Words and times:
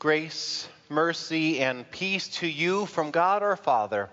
Grace, 0.00 0.66
mercy, 0.88 1.60
and 1.60 1.88
peace 1.90 2.28
to 2.28 2.46
you 2.46 2.86
from 2.86 3.10
God 3.10 3.42
our 3.42 3.54
Father 3.54 4.08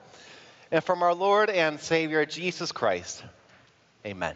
and 0.70 0.84
from 0.84 1.02
our 1.02 1.14
Lord 1.14 1.50
and 1.50 1.80
Savior 1.80 2.26
Jesus 2.26 2.74
Christ. 2.74 3.24
Amen. 4.06 4.36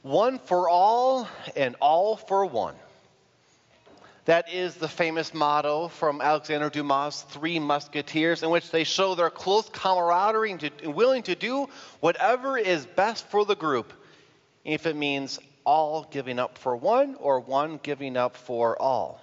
One 0.00 0.38
for 0.38 0.70
all 0.70 1.28
and 1.56 1.76
all 1.82 2.16
for 2.16 2.46
one. 2.46 2.74
That 4.24 4.50
is 4.50 4.76
the 4.76 4.88
famous 4.88 5.34
motto 5.34 5.88
from 5.88 6.22
Alexander 6.22 6.70
Dumas' 6.70 7.20
Three 7.28 7.58
Musketeers, 7.58 8.42
in 8.42 8.48
which 8.48 8.70
they 8.70 8.84
show 8.84 9.14
their 9.14 9.28
close 9.28 9.68
camaraderie 9.68 10.52
and, 10.52 10.94
willing 10.94 11.22
to 11.24 11.34
do 11.34 11.68
whatever 12.00 12.56
is 12.56 12.86
best 12.86 13.26
for 13.28 13.44
the 13.44 13.56
group, 13.56 13.92
if 14.64 14.86
it 14.86 14.96
means 14.96 15.38
all 15.66 16.08
giving 16.10 16.38
up 16.38 16.56
for 16.56 16.74
one 16.74 17.16
or 17.16 17.40
one 17.40 17.78
giving 17.82 18.16
up 18.16 18.38
for 18.38 18.80
all. 18.80 19.20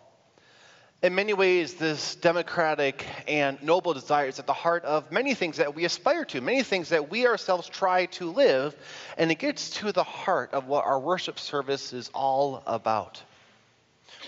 In 1.03 1.15
many 1.15 1.33
ways, 1.33 1.73
this 1.73 2.13
democratic 2.13 3.07
and 3.27 3.61
noble 3.63 3.95
desire 3.95 4.27
is 4.27 4.37
at 4.37 4.45
the 4.45 4.53
heart 4.53 4.85
of 4.85 5.11
many 5.11 5.33
things 5.33 5.57
that 5.57 5.73
we 5.73 5.83
aspire 5.83 6.25
to, 6.25 6.41
many 6.41 6.61
things 6.61 6.89
that 6.89 7.09
we 7.09 7.25
ourselves 7.25 7.67
try 7.67 8.05
to 8.07 8.31
live, 8.31 8.75
and 9.17 9.31
it 9.31 9.39
gets 9.39 9.71
to 9.77 9.91
the 9.91 10.03
heart 10.03 10.53
of 10.53 10.67
what 10.67 10.85
our 10.85 10.99
worship 10.99 11.39
service 11.39 11.91
is 11.91 12.11
all 12.13 12.61
about. 12.67 13.19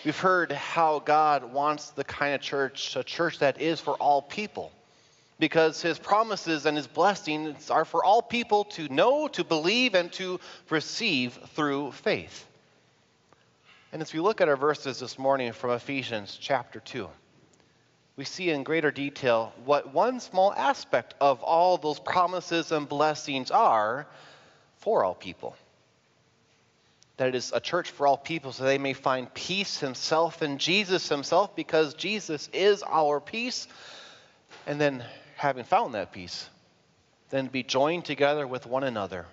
We've 0.03 0.17
heard 0.17 0.51
how 0.51 0.98
God 0.98 1.53
wants 1.53 1.91
the 1.91 2.03
kind 2.03 2.34
of 2.34 2.41
church, 2.41 2.95
a 2.95 3.03
church 3.03 3.37
that 3.37 3.62
is 3.62 3.79
for 3.79 3.93
all 3.93 4.23
people, 4.23 4.71
because 5.37 5.79
his 5.79 5.99
promises 5.99 6.65
and 6.65 6.76
his 6.76 6.87
blessings 6.87 7.70
are 7.70 7.85
for 7.85 8.03
all 8.03 8.23
people 8.23 8.63
to 8.63 8.90
know, 8.90 9.27
to 9.27 9.43
believe, 9.43 9.93
and 9.93 10.12
to 10.13 10.40
receive 10.71 11.37
through 11.53 11.91
faith. 11.91 12.48
And 13.93 14.02
as 14.02 14.11
we 14.11 14.20
look 14.20 14.41
at 14.41 14.49
our 14.49 14.57
verses 14.57 14.99
this 14.99 15.20
morning 15.20 15.53
from 15.53 15.70
Ephesians 15.70 16.35
chapter 16.41 16.79
2, 16.79 17.07
we 18.15 18.25
see 18.25 18.49
in 18.49 18.63
greater 18.63 18.89
detail 18.89 19.54
what 19.65 19.93
one 19.93 20.20
small 20.20 20.51
aspect 20.51 21.13
of 21.21 21.43
all 21.43 21.77
those 21.77 21.99
promises 21.99 22.71
and 22.71 22.90
blessings 22.90 23.51
are 23.51 24.07
for 24.77 25.03
all 25.03 25.13
people. 25.13 25.55
That 27.18 27.27
it 27.27 27.35
is 27.35 27.51
a 27.53 27.59
church 27.59 27.91
for 27.91 28.07
all 28.07 28.18
people 28.18 28.51
so 28.51 28.63
they 28.63 28.79
may 28.79 28.93
find 28.93 29.31
peace 29.31 29.77
himself 29.77 30.41
and 30.41 30.59
Jesus 30.59 31.07
himself 31.07 31.55
because 31.55 31.93
Jesus 31.93 32.49
is 32.51 32.81
our 32.81 33.20
peace. 33.20 33.68
And 34.65 34.81
then, 34.81 35.05
having 35.35 35.65
found 35.65 35.93
that 35.93 36.12
peace, 36.12 36.49
then 37.29 37.46
be 37.46 37.62
joined 37.62 38.05
together 38.05 38.48
with 38.48 38.65
one 38.65 38.84
another 38.84 39.27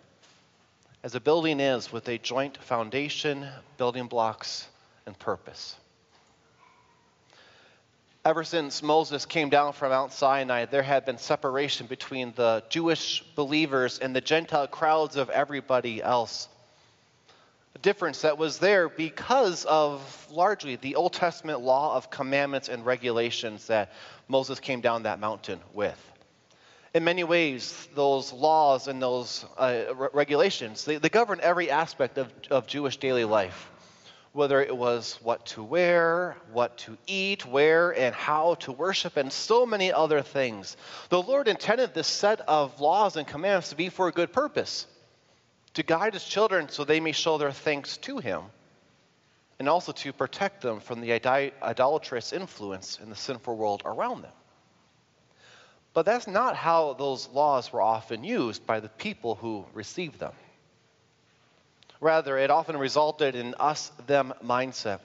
as 1.03 1.15
a 1.15 1.21
building 1.21 1.61
is 1.61 1.91
with 1.91 2.09
a 2.09 2.19
joint 2.19 2.59
foundation, 2.59 3.47
building 3.79 4.07
blocks, 4.07 4.69
and 5.07 5.19
purpose. 5.19 5.77
Ever 8.23 8.45
since 8.45 8.83
Moses 8.83 9.25
came 9.25 9.49
down 9.49 9.73
from 9.73 9.91
Mount 9.91 10.13
Sinai, 10.13 10.67
there 10.67 10.83
had 10.83 11.07
been 11.07 11.17
separation 11.17 11.87
between 11.87 12.35
the 12.37 12.63
Jewish 12.69 13.25
believers 13.35 13.99
and 13.99 14.15
the 14.15 14.21
Gentile 14.21 14.67
crowds 14.67 15.17
of 15.17 15.31
everybody 15.31 16.03
else. 16.03 16.49
A 17.75 17.79
difference 17.79 18.21
that 18.21 18.37
was 18.37 18.59
there 18.59 18.91
because 18.91 19.65
of 19.65 20.27
largely 20.31 20.77
the 20.77 20.97
Old 20.97 21.15
Testament 21.15 21.63
law 21.63 21.97
of 21.97 22.11
commandments 22.11 22.69
and 22.69 22.85
regulations 22.85 23.69
that 23.69 23.93
Moses 24.29 24.61
came 24.61 24.83
down 24.83 25.05
that 25.05 25.19
mountain 25.19 25.61
with 25.73 25.99
in 26.93 27.05
many 27.05 27.25
ways, 27.25 27.89
those 27.95 28.33
laws 28.33 28.89
and 28.89 29.01
those 29.01 29.45
uh, 29.57 29.85
re- 29.95 30.09
regulations, 30.13 30.85
they, 30.85 30.97
they 30.97 31.09
govern 31.09 31.41
every 31.43 31.71
aspect 31.71 32.19
of, 32.19 32.33
of 32.51 32.67
Jewish 32.67 32.97
daily 32.97 33.25
life. 33.25 33.71
Whether 34.33 34.63
it 34.63 34.77
was 34.77 35.19
what 35.23 35.45
to 35.47 35.63
wear, 35.63 36.37
what 36.53 36.79
to 36.79 36.97
eat, 37.09 37.45
where, 37.45 37.91
and 37.91 38.15
how 38.15 38.55
to 38.61 38.71
worship, 38.71 39.17
and 39.17 39.33
so 39.33 39.67
many 39.67 39.93
other 39.93 40.23
things. 40.23 40.77
The 41.09 41.21
Lord 41.21 41.49
intended 41.49 41.95
this 41.95 42.07
set 42.07 42.41
of 42.43 42.81
laws 42.81 43.17
and 43.17 43.27
commands 43.27 43.71
to 43.71 43.77
be 43.77 43.89
for 43.89 44.07
a 44.07 44.13
good 44.13 44.33
purpose 44.33 44.87
to 45.75 45.83
guide 45.83 46.15
his 46.15 46.25
children 46.25 46.69
so 46.69 46.85
they 46.85 47.01
may 47.01 47.13
show 47.13 47.39
their 47.39 47.53
thanks 47.53 47.97
to 47.99 48.19
him, 48.19 48.43
and 49.59 49.69
also 49.69 49.93
to 49.93 50.13
protect 50.13 50.63
them 50.63 50.81
from 50.81 51.01
the 51.01 51.13
idolatrous 51.13 52.33
influence 52.33 52.99
in 53.03 53.11
the 53.11 53.17
sinful 53.17 53.57
world 53.57 53.83
around 53.85 54.23
them. 54.23 54.33
But 55.93 56.07
that's 56.07 56.29
not 56.29 56.55
how 56.55 56.93
those 56.95 57.29
laws 57.29 57.73
were 57.73 57.83
often 57.83 58.23
used 58.23 58.67
by 58.67 58.81
the 58.81 58.89
people 58.89 59.35
who 59.35 59.67
received 59.75 60.21
them. 60.21 60.33
Rather, 62.01 62.39
it 62.39 62.51
often 62.51 62.77
resulted 62.77 63.35
in 63.35 63.55
us 63.59 63.91
them 64.07 64.33
mindset, 64.43 65.01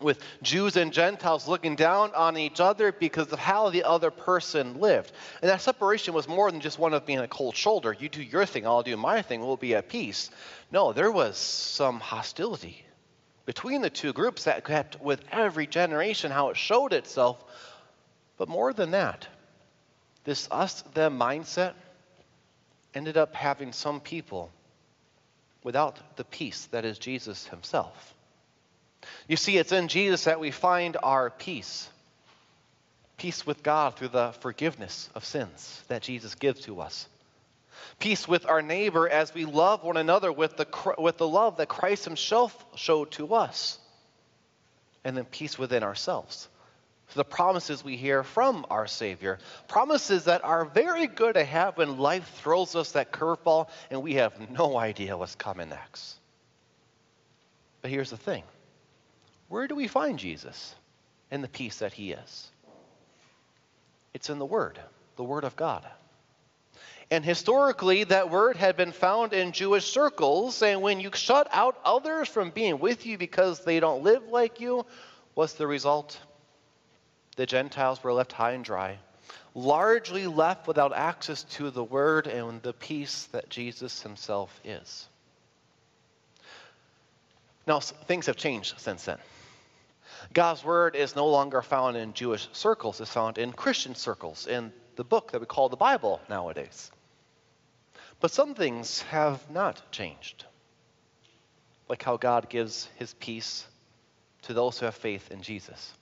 with 0.00 0.20
Jews 0.42 0.76
and 0.76 0.92
Gentiles 0.92 1.46
looking 1.46 1.76
down 1.76 2.12
on 2.14 2.36
each 2.36 2.58
other 2.58 2.90
because 2.90 3.30
of 3.32 3.38
how 3.38 3.70
the 3.70 3.84
other 3.84 4.10
person 4.10 4.80
lived. 4.80 5.12
And 5.40 5.50
that 5.50 5.60
separation 5.60 6.14
was 6.14 6.26
more 6.26 6.50
than 6.50 6.60
just 6.60 6.78
one 6.78 6.94
of 6.94 7.06
being 7.06 7.20
a 7.20 7.28
cold 7.28 7.54
shoulder. 7.54 7.92
You 7.92 8.08
do 8.08 8.22
your 8.22 8.46
thing, 8.46 8.66
I'll 8.66 8.82
do 8.82 8.96
my 8.96 9.22
thing, 9.22 9.40
we'll 9.40 9.56
be 9.56 9.74
at 9.76 9.88
peace. 9.88 10.30
No, 10.72 10.92
there 10.92 11.12
was 11.12 11.36
some 11.36 12.00
hostility 12.00 12.84
between 13.46 13.82
the 13.82 13.90
two 13.90 14.12
groups 14.12 14.44
that 14.44 14.64
kept 14.64 15.00
with 15.00 15.20
every 15.30 15.66
generation 15.66 16.32
how 16.32 16.48
it 16.48 16.56
showed 16.56 16.92
itself. 16.92 17.44
But 18.36 18.48
more 18.48 18.72
than 18.72 18.90
that, 18.92 19.28
this 20.24 20.48
us 20.50 20.82
them 20.94 21.18
mindset 21.18 21.74
ended 22.94 23.16
up 23.16 23.34
having 23.34 23.72
some 23.72 24.00
people 24.00 24.50
without 25.62 26.16
the 26.16 26.24
peace 26.24 26.66
that 26.66 26.84
is 26.84 26.98
Jesus 26.98 27.46
himself. 27.46 28.14
You 29.28 29.36
see, 29.36 29.58
it's 29.58 29.72
in 29.72 29.88
Jesus 29.88 30.24
that 30.24 30.40
we 30.40 30.50
find 30.50 30.96
our 31.02 31.30
peace 31.30 31.88
peace 33.16 33.46
with 33.46 33.62
God 33.62 33.96
through 33.96 34.08
the 34.08 34.32
forgiveness 34.40 35.08
of 35.14 35.24
sins 35.24 35.82
that 35.88 36.02
Jesus 36.02 36.34
gives 36.34 36.62
to 36.62 36.80
us. 36.80 37.08
Peace 37.98 38.26
with 38.26 38.46
our 38.46 38.60
neighbor 38.60 39.08
as 39.08 39.32
we 39.32 39.44
love 39.44 39.84
one 39.84 39.96
another 39.96 40.32
with 40.32 40.56
the, 40.56 40.66
with 40.98 41.16
the 41.18 41.28
love 41.28 41.58
that 41.58 41.68
Christ 41.68 42.04
Himself 42.04 42.64
showed 42.74 43.12
to 43.12 43.34
us. 43.34 43.78
And 45.04 45.16
then 45.16 45.26
peace 45.26 45.58
within 45.58 45.82
ourselves 45.82 46.48
the 47.14 47.24
promises 47.24 47.84
we 47.84 47.96
hear 47.96 48.22
from 48.22 48.66
our 48.70 48.86
Savior. 48.86 49.38
Promises 49.68 50.24
that 50.24 50.44
are 50.44 50.64
very 50.64 51.06
good 51.06 51.34
to 51.34 51.44
have 51.44 51.78
when 51.78 51.98
life 51.98 52.28
throws 52.36 52.74
us 52.74 52.92
that 52.92 53.12
curveball 53.12 53.68
and 53.90 54.02
we 54.02 54.14
have 54.14 54.50
no 54.50 54.76
idea 54.76 55.16
what's 55.16 55.34
coming 55.34 55.70
next. 55.70 56.16
But 57.82 57.90
here's 57.90 58.10
the 58.10 58.16
thing 58.16 58.42
where 59.48 59.68
do 59.68 59.74
we 59.74 59.88
find 59.88 60.18
Jesus 60.18 60.74
and 61.30 61.42
the 61.42 61.48
peace 61.48 61.78
that 61.78 61.92
He 61.92 62.12
is? 62.12 62.50
It's 64.12 64.30
in 64.30 64.38
the 64.38 64.46
Word, 64.46 64.78
the 65.16 65.24
Word 65.24 65.44
of 65.44 65.56
God. 65.56 65.86
And 67.10 67.24
historically, 67.24 68.04
that 68.04 68.30
word 68.30 68.56
had 68.56 68.76
been 68.76 68.92
found 68.92 69.34
in 69.34 69.52
Jewish 69.52 69.84
circles. 69.84 70.62
And 70.62 70.80
when 70.80 71.00
you 71.00 71.10
shut 71.12 71.48
out 71.52 71.78
others 71.84 72.28
from 72.28 72.50
being 72.50 72.78
with 72.78 73.04
you 73.04 73.18
because 73.18 73.60
they 73.60 73.78
don't 73.78 74.02
live 74.02 74.28
like 74.30 74.60
you, 74.60 74.86
what's 75.34 75.52
the 75.52 75.66
result? 75.66 76.18
The 77.36 77.46
Gentiles 77.46 78.02
were 78.02 78.12
left 78.12 78.32
high 78.32 78.52
and 78.52 78.64
dry, 78.64 78.98
largely 79.54 80.26
left 80.26 80.66
without 80.66 80.92
access 80.92 81.44
to 81.44 81.70
the 81.70 81.84
word 81.84 82.26
and 82.26 82.62
the 82.62 82.72
peace 82.72 83.24
that 83.32 83.48
Jesus 83.48 84.02
himself 84.02 84.60
is. 84.64 85.08
Now, 87.66 87.80
things 87.80 88.26
have 88.26 88.36
changed 88.36 88.78
since 88.78 89.04
then. 89.04 89.18
God's 90.32 90.64
word 90.64 90.96
is 90.96 91.16
no 91.16 91.26
longer 91.26 91.62
found 91.62 91.96
in 91.96 92.12
Jewish 92.12 92.48
circles, 92.52 93.00
it's 93.00 93.10
found 93.10 93.38
in 93.38 93.52
Christian 93.52 93.94
circles, 93.94 94.46
in 94.46 94.72
the 94.96 95.04
book 95.04 95.32
that 95.32 95.40
we 95.40 95.46
call 95.46 95.68
the 95.68 95.76
Bible 95.76 96.20
nowadays. 96.28 96.90
But 98.20 98.30
some 98.30 98.54
things 98.54 99.02
have 99.02 99.50
not 99.50 99.90
changed, 99.92 100.44
like 101.88 102.02
how 102.02 102.16
God 102.16 102.48
gives 102.48 102.88
his 102.96 103.14
peace 103.14 103.66
to 104.42 104.54
those 104.54 104.78
who 104.78 104.86
have 104.86 104.94
faith 104.94 105.30
in 105.30 105.42
Jesus. 105.42 105.92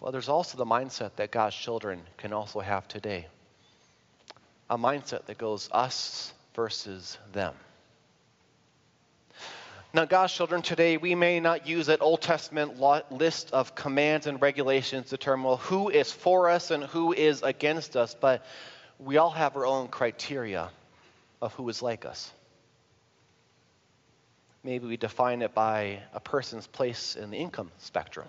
Well, 0.00 0.12
there's 0.12 0.30
also 0.30 0.56
the 0.56 0.64
mindset 0.64 1.16
that 1.16 1.30
God's 1.30 1.54
children 1.54 2.00
can 2.16 2.32
also 2.32 2.60
have 2.60 2.88
today 2.88 3.26
a 4.70 4.78
mindset 4.78 5.26
that 5.26 5.36
goes 5.36 5.68
us 5.72 6.32
versus 6.54 7.18
them. 7.32 7.54
Now, 9.92 10.04
God's 10.04 10.32
children 10.32 10.62
today, 10.62 10.96
we 10.96 11.16
may 11.16 11.40
not 11.40 11.66
use 11.66 11.86
that 11.86 12.00
Old 12.00 12.22
Testament 12.22 12.78
list 13.10 13.50
of 13.52 13.74
commands 13.74 14.28
and 14.28 14.40
regulations 14.40 15.06
to 15.06 15.16
determine 15.16 15.44
well, 15.44 15.56
who 15.56 15.88
is 15.88 16.12
for 16.12 16.48
us 16.48 16.70
and 16.70 16.84
who 16.84 17.12
is 17.12 17.42
against 17.42 17.96
us, 17.96 18.14
but 18.18 18.46
we 19.00 19.16
all 19.16 19.30
have 19.30 19.56
our 19.56 19.66
own 19.66 19.88
criteria 19.88 20.70
of 21.42 21.52
who 21.54 21.68
is 21.68 21.82
like 21.82 22.04
us. 22.04 22.30
Maybe 24.62 24.86
we 24.86 24.96
define 24.96 25.42
it 25.42 25.52
by 25.52 26.00
a 26.14 26.20
person's 26.20 26.68
place 26.68 27.16
in 27.16 27.30
the 27.30 27.38
income 27.38 27.72
spectrum 27.78 28.28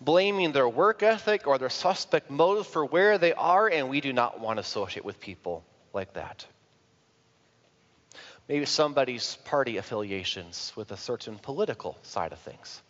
blaming 0.00 0.52
their 0.52 0.68
work 0.68 1.02
ethic 1.02 1.46
or 1.46 1.58
their 1.58 1.70
suspect 1.70 2.30
motives 2.30 2.68
for 2.68 2.84
where 2.84 3.18
they 3.18 3.32
are, 3.32 3.68
and 3.68 3.88
we 3.88 4.00
do 4.00 4.12
not 4.12 4.40
want 4.40 4.58
to 4.58 4.60
associate 4.60 5.04
with 5.04 5.20
people 5.20 5.64
like 5.92 6.12
that. 6.14 6.46
Maybe 8.48 8.64
somebody's 8.64 9.36
party 9.44 9.76
affiliations 9.76 10.72
with 10.76 10.92
a 10.92 10.96
certain 10.96 11.36
political 11.36 11.98
side 12.02 12.32
of 12.32 12.38
things. 12.38 12.80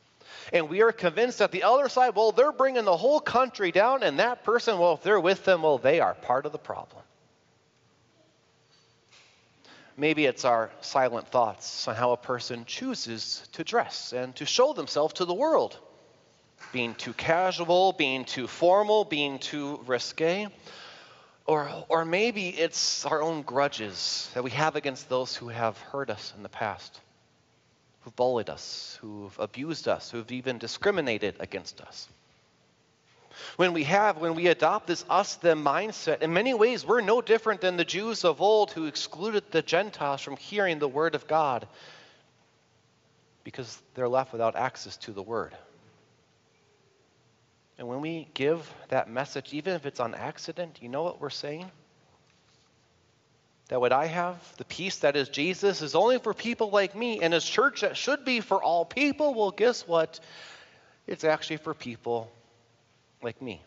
And 0.53 0.69
we 0.69 0.83
are 0.83 0.93
convinced 0.93 1.39
that 1.39 1.51
the 1.51 1.63
other 1.63 1.89
side, 1.89 2.15
well, 2.15 2.33
they're 2.33 2.53
bringing 2.53 2.85
the 2.85 2.97
whole 2.97 3.21
country 3.21 3.73
down, 3.73 4.03
and 4.03 4.19
that 4.19 4.45
person, 4.45 4.79
well, 4.79 4.95
if 4.95 5.03
they're 5.03 5.21
with 5.21 5.45
them, 5.45 5.63
well, 5.63 5.79
they 5.79 6.01
are 6.01 6.15
part 6.15 6.47
of 6.47 6.53
the 6.53 6.59
problem. 6.59 7.03
Maybe 9.97 10.27
it's 10.27 10.45
our 10.45 10.71
silent 10.83 11.29
thoughts 11.29 11.89
on 11.89 11.95
how 11.95 12.13
a 12.13 12.19
person 12.19 12.67
chooses 12.67 13.49
to 13.53 13.65
dress 13.65 14.13
and 14.13 14.37
to 14.37 14.45
show 14.45 14.75
themselves 14.75 15.15
to 15.15 15.25
the 15.25 15.33
world. 15.33 15.79
Being 16.73 16.95
too 16.95 17.13
casual, 17.13 17.93
being 17.93 18.25
too 18.25 18.47
formal, 18.47 19.05
being 19.05 19.39
too 19.39 19.81
risque. 19.87 20.49
Or, 21.47 21.71
or 21.89 22.05
maybe 22.05 22.49
it's 22.49 23.07
our 23.07 23.23
own 23.23 23.43
grudges 23.43 24.31
that 24.35 24.43
we 24.43 24.51
have 24.51 24.75
against 24.77 25.09
those 25.09 25.37
who 25.37 25.49
have 25.49 25.79
hurt 25.79 26.11
us 26.11 26.35
in 26.37 26.43
the 26.43 26.49
past 26.49 27.01
who've 28.07 28.15
bullied 28.15 28.49
us, 28.49 28.97
who've 29.01 29.37
abused 29.41 29.89
us, 29.89 30.13
who've 30.13 30.31
even 30.31 30.59
discriminated 30.59 31.35
against 31.41 31.81
us. 31.81 32.09
When 33.57 33.73
we 33.73 33.83
have, 33.83 34.19
when 34.19 34.37
we 34.37 34.47
adopt 34.47 34.87
this 34.87 35.05
us 35.11 35.35
them 35.35 35.65
mindset, 35.65 36.23
in 36.23 36.33
many 36.33 36.55
ways 36.55 36.87
we're 36.87 37.01
no 37.01 37.21
different 37.21 37.61
than 37.61 37.77
the 37.77 37.85
Jews 37.85 38.25
of 38.25 38.41
old 38.41 38.71
who 38.71 38.87
excluded 38.87 39.51
the 39.51 39.61
Gentiles 39.61 40.21
from 40.21 40.37
hearing 40.37 40.79
the 40.79 40.87
word 40.87 41.17
of 41.17 41.27
God 41.27 41.67
because 43.43 43.77
they're 43.95 44.09
left 44.09 44.31
without 44.31 44.55
access 44.55 44.97
to 44.99 45.11
the 45.11 45.23
word. 45.23 45.57
And 47.79 47.89
when 47.89 48.01
we 48.01 48.29
give 48.35 48.73
that 48.89 49.11
message, 49.11 49.53
even 49.53 49.75
if 49.75 49.85
it's 49.87 50.01
on 50.01 50.15
accident, 50.15 50.79
you 50.81 50.89
know 50.89 51.03
what 51.03 51.21
we're 51.21 51.31
saying? 51.31 51.71
that 53.69 53.81
what 53.81 53.93
I 53.93 54.07
have, 54.07 54.37
the 54.59 54.65
peace 54.65 54.99
that 54.99 55.17
is 55.17 55.29
Jesus, 55.29 55.83
is 55.83 55.95
only 55.95 56.19
for 56.19 56.33
people 56.33 56.71
like 56.71 56.95
me, 56.95 57.21
and 57.21 57.35
his 57.35 57.45
church 57.45 57.81
that 57.81 57.97
should 57.97 58.25
be 58.25 58.41
for 58.41 58.63
all 58.63 58.85
people, 58.85 59.35
well, 59.35 59.51
guess 59.51 59.87
what? 59.87 60.21
It's 61.07 61.25
actually 61.25 61.59
for 61.59 61.75
people 61.75 62.31
like 63.23 63.41
me, 63.43 63.61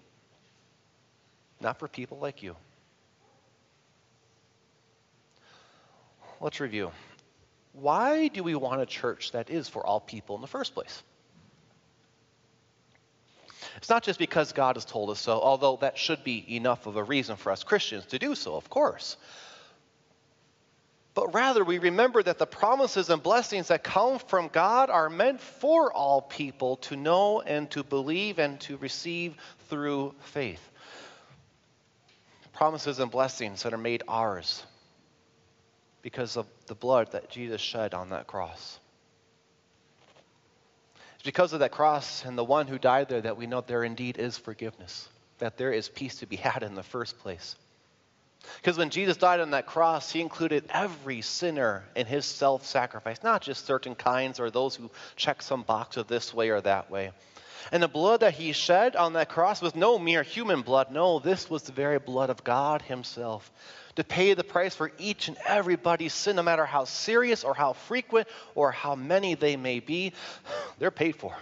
not 1.59 1.79
for 1.79 1.87
people 1.87 2.19
like 2.19 2.41
you. 2.43 2.55
Let's 6.39 6.61
review. 6.61 6.91
Why 7.73 8.29
do 8.29 8.43
we 8.43 8.55
want 8.55 8.81
a 8.81 8.85
church 8.85 9.33
that 9.33 9.49
is 9.49 9.67
for 9.67 9.85
all 9.85 9.99
people 9.99 10.35
in 10.35 10.41
the 10.41 10.47
first 10.47 10.73
place? 10.73 11.03
It's 13.77 13.89
not 13.89 14.03
just 14.03 14.19
because 14.19 14.51
God 14.51 14.75
has 14.75 14.85
told 14.85 15.09
us 15.09 15.19
so, 15.19 15.39
although 15.39 15.77
that 15.77 15.97
should 15.97 16.23
be 16.23 16.55
enough 16.55 16.85
of 16.85 16.95
a 16.95 17.03
reason 17.03 17.35
for 17.35 17.51
us 17.51 17.63
Christians 17.63 18.05
to 18.07 18.19
do 18.19 18.35
so, 18.35 18.55
of 18.55 18.69
course 18.69 19.17
but 21.19 21.33
rather 21.33 21.65
we 21.65 21.79
remember 21.79 22.23
that 22.23 22.37
the 22.37 22.45
promises 22.45 23.09
and 23.09 23.21
blessings 23.21 23.67
that 23.67 23.83
come 23.83 24.19
from 24.19 24.47
God 24.47 24.89
are 24.89 25.09
meant 25.09 25.41
for 25.41 25.91
all 25.91 26.21
people 26.21 26.77
to 26.77 26.95
know 26.95 27.41
and 27.41 27.69
to 27.71 27.83
believe 27.83 28.39
and 28.39 28.57
to 28.61 28.77
receive 28.77 29.35
through 29.69 30.15
faith. 30.21 30.65
Promises 32.53 32.99
and 32.99 33.11
blessings 33.11 33.63
that 33.63 33.73
are 33.73 33.77
made 33.77 34.03
ours 34.07 34.63
because 36.01 36.37
of 36.37 36.45
the 36.67 36.75
blood 36.75 37.11
that 37.11 37.29
Jesus 37.29 37.59
shed 37.59 37.93
on 37.93 38.11
that 38.11 38.25
cross. 38.25 38.79
It's 41.19 41.25
because 41.25 41.51
of 41.51 41.59
that 41.59 41.71
cross 41.71 42.23
and 42.23 42.37
the 42.37 42.45
one 42.45 42.67
who 42.67 42.79
died 42.79 43.09
there 43.09 43.19
that 43.19 43.35
we 43.35 43.45
know 43.45 43.59
there 43.59 43.83
indeed 43.83 44.17
is 44.17 44.37
forgiveness, 44.37 45.09
that 45.39 45.57
there 45.57 45.73
is 45.73 45.89
peace 45.89 46.19
to 46.19 46.25
be 46.25 46.37
had 46.37 46.63
in 46.63 46.75
the 46.75 46.83
first 46.83 47.19
place. 47.19 47.57
Because 48.55 48.77
when 48.77 48.89
Jesus 48.89 49.17
died 49.17 49.41
on 49.41 49.51
that 49.51 49.65
cross, 49.65 50.09
he 50.09 50.21
included 50.21 50.63
every 50.69 51.19
sinner 51.19 51.83
in 51.93 52.05
his 52.05 52.25
self 52.25 52.65
sacrifice, 52.65 53.21
not 53.21 53.41
just 53.41 53.65
certain 53.65 53.95
kinds 53.95 54.39
or 54.39 54.49
those 54.49 54.77
who 54.77 54.89
check 55.17 55.41
some 55.41 55.63
box 55.63 55.97
of 55.97 56.07
this 56.07 56.33
way 56.33 56.51
or 56.51 56.61
that 56.61 56.89
way. 56.89 57.11
And 57.71 57.83
the 57.83 57.87
blood 57.87 58.21
that 58.21 58.33
he 58.33 58.51
shed 58.51 58.95
on 58.95 59.13
that 59.13 59.29
cross 59.29 59.61
was 59.61 59.75
no 59.75 59.99
mere 59.99 60.23
human 60.23 60.61
blood. 60.61 60.91
No, 60.91 61.19
this 61.19 61.49
was 61.49 61.63
the 61.63 61.71
very 61.71 61.99
blood 61.99 62.29
of 62.29 62.43
God 62.43 62.81
himself 62.81 63.51
to 63.95 64.03
pay 64.03 64.33
the 64.33 64.43
price 64.43 64.75
for 64.75 64.91
each 64.97 65.27
and 65.27 65.37
everybody's 65.45 66.13
sin, 66.13 66.37
no 66.37 66.43
matter 66.43 66.65
how 66.65 66.85
serious 66.85 67.43
or 67.43 67.53
how 67.53 67.73
frequent 67.73 68.27
or 68.55 68.71
how 68.71 68.95
many 68.95 69.35
they 69.35 69.57
may 69.57 69.79
be. 69.79 70.13
They're 70.79 70.91
paid 70.91 71.15
for. 71.15 71.35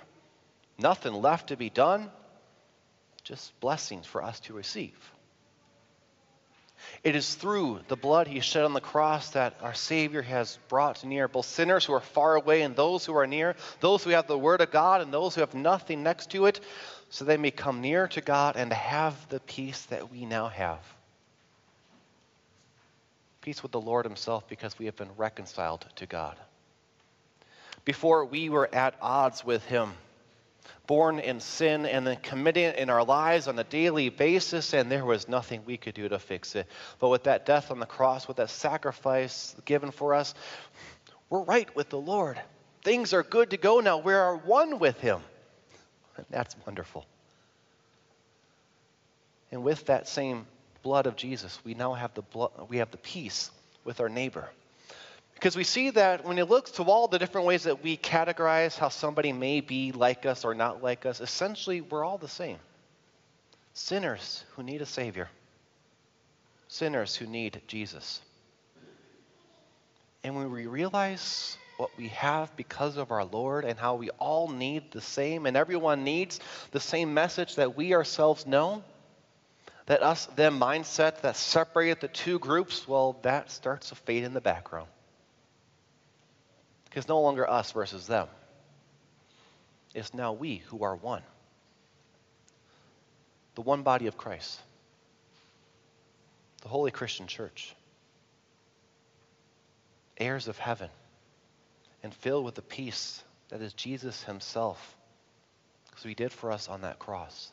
Nothing 0.80 1.14
left 1.14 1.50
to 1.50 1.58
be 1.58 1.69
done, 1.69 2.12
just 3.24 3.60
blessings 3.60 4.06
for 4.06 4.24
us 4.24 4.40
to 4.42 4.54
receive. 4.54 4.96
It 7.04 7.16
is 7.16 7.36
through 7.36 7.82
the 7.88 7.96
blood 7.96 8.28
he 8.28 8.40
shed 8.40 8.66
on 8.66 8.74
the 8.74 8.82
cross 8.82 9.32
that 9.32 9.56
our 9.62 9.74
Savior 9.74 10.22
has 10.22 10.58
brought 10.68 11.04
near 11.04 11.28
both 11.28 11.46
sinners 11.46 11.86
who 11.86 11.94
are 11.94 12.00
far 12.00 12.36
away 12.36 12.62
and 12.62 12.76
those 12.76 13.06
who 13.06 13.16
are 13.16 13.28
near, 13.28 13.56
those 13.80 14.04
who 14.04 14.12
have 14.12 14.28
the 14.28 14.38
Word 14.38 14.62
of 14.62 14.72
God 14.72 15.02
and 15.02 15.14
those 15.14 15.36
who 15.36 15.42
have 15.42 15.54
nothing 15.54 16.04
next 16.04 16.32
to 16.32 16.46
it, 16.46 16.60
so 17.10 17.26
they 17.26 17.38
may 17.38 17.52
come 17.52 17.82
near 17.82 18.08
to 18.10 18.22
God 18.22 18.56
and 18.56 18.72
have 18.74 19.30
the 19.30 19.40
peace 19.40 19.84
that 19.86 20.12
we 20.12 20.26
now 20.26 20.48
have. 20.48 20.80
Peace 23.42 23.64
with 23.64 23.72
the 23.72 23.82
Lord 23.82 24.06
Himself 24.06 24.48
because 24.48 24.78
we 24.78 24.86
have 24.88 24.96
been 24.96 25.16
reconciled 25.16 25.86
to 25.96 26.06
God. 26.06 26.36
Before 27.86 28.26
we 28.26 28.50
were 28.50 28.70
at 28.74 28.96
odds 29.02 29.46
with 29.46 29.64
Him 29.66 29.94
born 30.88 31.19
in 31.19 31.39
sin 31.42 31.86
and 31.86 32.07
then 32.07 32.18
committing 32.24 32.63
it 32.63 32.78
in 32.78 32.89
our 32.89 33.04
lives 33.04 33.48
on 33.48 33.60
a 33.60 33.63
daily 33.63 34.10
basis, 34.10 34.74
and 34.74 34.89
there 34.89 35.06
was 35.06 35.28
nothing 35.28 35.62
we 35.66 35.78
could 35.78 35.94
do 35.94 36.07
to 36.10 36.18
fix 36.18 36.56
it. 36.56 36.66
But 37.00 37.10
with 37.10 37.24
that 37.24 37.45
death 37.45 37.69
on 37.69 37.80
the 37.80 37.86
cross, 37.86 38.28
with 38.28 38.38
that 38.38 38.50
sacrifice 38.50 39.56
given 39.66 39.92
for 39.92 40.16
us, 40.16 40.34
we're 41.30 41.44
right 41.44 41.74
with 41.75 41.89
the 41.89 42.00
Lord. 42.00 42.39
Things 42.84 43.13
are 43.13 43.24
good 43.24 43.50
to 43.50 43.57
go 43.57 43.81
now. 43.81 43.98
We 43.98 44.13
are 44.13 44.38
one 44.38 44.80
with 44.80 45.00
Him. 45.01 45.19
And 46.16 46.25
that's 46.30 46.56
wonderful. 46.66 47.06
And 49.51 49.63
with 49.63 49.86
that 49.86 50.07
same 50.07 50.45
blood 50.83 51.06
of 51.06 51.16
Jesus, 51.16 51.60
we 51.63 51.74
now 51.74 51.94
have 51.94 52.13
the, 52.13 52.22
blood, 52.22 52.51
we 52.69 52.78
have 52.78 52.92
the 52.92 52.98
peace 52.98 53.51
with 53.83 54.00
our 54.00 54.10
neighbor. 54.10 54.50
Because 55.38 55.56
we 55.56 55.63
see 55.63 55.92
that 55.92 56.25
when 56.25 56.39
it 56.39 56.50
looks 56.50 56.72
to 56.72 56.84
all 56.84 57.07
the 57.07 57.19
different 57.19 57.45
ways 57.45 57.66
that 57.66 57.84
we 57.84 57.95
categorize 57.95 58.75
how 58.75 58.89
somebody 58.89 59.31
may 59.31 59.62
be 59.62 59.92
like 59.92 60.25
us 60.25 60.44
or 60.44 60.56
not 60.56 60.81
like 60.81 61.06
us, 61.06 61.22
essentially 61.22 61.81
we're 61.81 62.04
all 62.04 62.18
the 62.18 62.28
same. 62.28 62.57
Sinners 63.75 64.44
who 64.56 64.63
need 64.63 64.81
a 64.81 64.86
Savior, 64.88 65.30
sinners 66.68 67.16
who 67.16 67.28
need 67.28 67.62
Jesus. 67.68 68.19
And 70.24 70.36
when 70.36 70.51
we 70.51 70.66
realize 70.66 71.56
what 71.78 71.92
we 72.00 72.07
have 72.07 72.56
because 72.56 72.98
of 72.98 73.12
our 73.12 73.24
Lord 73.24 73.63
and 73.63 73.78
how 73.78 73.94
we 73.94 74.10
all 74.18 74.48
need 74.48 74.90
the 74.90 75.01
same, 75.01 75.45
and 75.45 75.56
everyone 75.56 76.04
needs 76.04 76.40
the 76.71 76.80
same 76.80 77.14
message 77.14 77.57
that 77.57 77.78
we 77.78 77.94
ourselves 77.94 78.47
know, 78.47 78.83
that 79.85 80.02
us 80.02 80.26
them 80.35 80.59
mindset 80.59 81.21
that 81.21 81.35
separated 81.35 82.02
the 82.02 82.07
two 82.07 82.40
groups, 82.40 82.88
well, 82.88 83.19
that 83.21 83.52
starts 83.52 83.90
to 83.90 83.95
fade 83.95 84.23
in 84.23 84.33
the 84.33 84.42
background. 84.42 84.88
Because 86.97 87.07
no 87.07 87.21
longer 87.21 87.47
us 87.47 87.73
versus 87.73 88.07
them. 88.07 88.27
It's 89.94 90.16
now 90.16 90.33
we 90.33 90.63
who 90.69 90.83
are 90.83 90.95
one. 90.95 91.21
The 93.54 93.61
one 93.61 93.83
body 93.83 94.07
of 94.07 94.18
Christ. 94.18 94.59
The 96.63 96.69
Holy 96.69 96.89
Christian 96.89 97.27
Church. 97.27 97.75
Heirs 100.18 100.47
of 100.47 100.57
heaven. 100.57 100.89
And 102.01 102.11
filled 102.16 102.44
with 102.44 102.56
the 102.56 102.63
peace 102.63 103.23
that 103.49 103.61
is 103.61 103.73
Jesus 103.73 104.23
Himself. 104.23 104.97
Because 105.92 106.04
He 106.04 106.16
did 106.16 106.31
for 106.31 106.51
us 106.51 106.68
on 106.68 106.81
that 106.81 106.97
cross. 106.97 107.51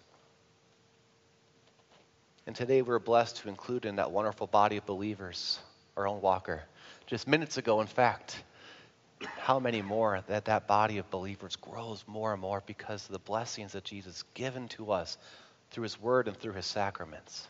And 2.46 2.56
today 2.56 2.80
we're 2.80 2.98
blessed 2.98 3.36
to 3.42 3.50
include 3.50 3.84
in 3.84 3.96
that 3.96 4.10
wonderful 4.10 4.46
body 4.46 4.78
of 4.78 4.86
believers 4.86 5.58
our 5.98 6.08
own 6.08 6.22
Walker. 6.22 6.62
Just 7.06 7.28
minutes 7.28 7.58
ago, 7.58 7.82
in 7.82 7.88
fact, 7.88 8.42
how 9.38 9.59
many 9.59 9.83
more 9.83 10.23
that 10.28 10.47
that 10.47 10.66
body 10.66 10.99
of 10.99 11.11
believers 11.11 11.56
grows 11.56 12.04
more 12.06 12.33
and 12.33 12.40
more 12.40 12.62
because 12.66 13.04
of 13.06 13.12
the 13.12 13.18
blessings 13.18 13.73
that 13.73 13.85
Jesus 13.85 14.16
has 14.16 14.25
given 14.35 14.68
to 14.68 14.92
us 14.92 15.18
through 15.71 15.83
his 15.83 16.00
word 16.00 16.28
and 16.28 16.37
through 16.37 16.52
his 16.52 16.66
sacraments. 16.66 17.47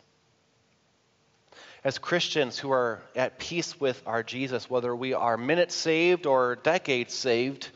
As 1.84 1.98
Christians 1.98 2.58
who 2.58 2.72
are 2.72 3.02
at 3.14 3.38
peace 3.38 3.78
with 3.78 4.02
our 4.06 4.22
Jesus, 4.22 4.68
whether 4.70 4.94
we 4.94 5.14
are 5.14 5.36
minutes 5.36 5.74
saved 5.74 6.26
or 6.26 6.56
decades 6.56 7.12
saved, 7.12 7.68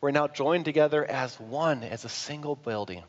we're 0.00 0.10
now 0.10 0.26
joined 0.26 0.64
together 0.64 1.04
as 1.04 1.38
one, 1.38 1.84
as 1.84 2.04
a 2.04 2.08
single 2.08 2.56
building 2.56 3.02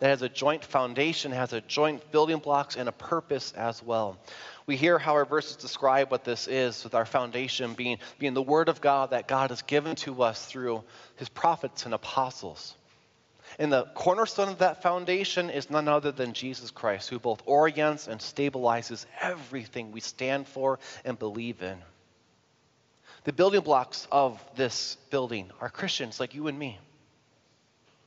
that 0.00 0.08
has 0.08 0.22
a 0.22 0.28
joint 0.28 0.64
foundation, 0.64 1.30
has 1.30 1.52
a 1.52 1.60
joint 1.60 2.10
building 2.10 2.38
blocks, 2.38 2.76
and 2.76 2.88
a 2.88 2.92
purpose 2.92 3.52
as 3.52 3.82
well. 3.82 4.18
We 4.66 4.76
hear 4.76 4.98
how 4.98 5.12
our 5.12 5.26
verses 5.26 5.56
describe 5.56 6.10
what 6.10 6.24
this 6.24 6.48
is, 6.48 6.82
with 6.82 6.94
our 6.94 7.04
foundation 7.04 7.74
being, 7.74 7.98
being 8.18 8.34
the 8.34 8.42
Word 8.42 8.68
of 8.68 8.80
God 8.80 9.10
that 9.10 9.28
God 9.28 9.50
has 9.50 9.62
given 9.62 9.96
to 9.96 10.22
us 10.22 10.44
through 10.44 10.82
His 11.16 11.28
prophets 11.28 11.84
and 11.84 11.92
apostles. 11.94 12.74
And 13.58 13.70
the 13.70 13.84
cornerstone 13.94 14.48
of 14.48 14.58
that 14.58 14.82
foundation 14.82 15.50
is 15.50 15.70
none 15.70 15.86
other 15.88 16.12
than 16.12 16.32
Jesus 16.32 16.70
Christ, 16.70 17.10
who 17.10 17.18
both 17.18 17.42
orients 17.44 18.08
and 18.08 18.20
stabilizes 18.20 19.04
everything 19.20 19.92
we 19.92 20.00
stand 20.00 20.48
for 20.48 20.78
and 21.04 21.18
believe 21.18 21.62
in. 21.62 21.76
The 23.24 23.34
building 23.34 23.60
blocks 23.60 24.08
of 24.10 24.42
this 24.56 24.96
building 25.10 25.50
are 25.60 25.68
Christians 25.68 26.20
like 26.20 26.34
you 26.34 26.46
and 26.46 26.58
me 26.58 26.78